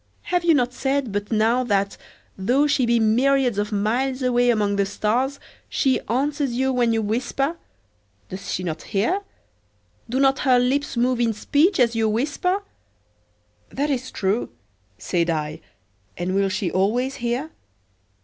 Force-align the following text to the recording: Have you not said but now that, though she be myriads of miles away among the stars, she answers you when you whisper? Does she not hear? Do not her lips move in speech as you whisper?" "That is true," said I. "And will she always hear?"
Have 0.23 0.43
you 0.43 0.55
not 0.55 0.73
said 0.73 1.11
but 1.11 1.31
now 1.31 1.63
that, 1.63 1.95
though 2.35 2.65
she 2.65 2.87
be 2.87 2.99
myriads 2.99 3.59
of 3.59 3.71
miles 3.71 4.23
away 4.23 4.49
among 4.49 4.75
the 4.77 4.85
stars, 4.87 5.39
she 5.69 5.99
answers 6.07 6.53
you 6.53 6.73
when 6.73 6.91
you 6.91 7.03
whisper? 7.03 7.55
Does 8.27 8.51
she 8.51 8.63
not 8.63 8.81
hear? 8.81 9.21
Do 10.09 10.19
not 10.19 10.39
her 10.39 10.57
lips 10.57 10.97
move 10.97 11.19
in 11.19 11.33
speech 11.33 11.79
as 11.79 11.95
you 11.95 12.09
whisper?" 12.09 12.63
"That 13.69 13.91
is 13.91 14.09
true," 14.09 14.49
said 14.97 15.29
I. 15.29 15.61
"And 16.17 16.33
will 16.33 16.49
she 16.49 16.71
always 16.71 17.17
hear?" 17.17 17.51